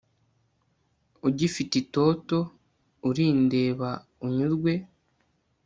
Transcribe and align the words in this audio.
ugifite 1.27 1.73
itoto 1.83 2.37
uri 3.09 3.25
ndeba 3.43 3.89
unyurwe 4.25 4.73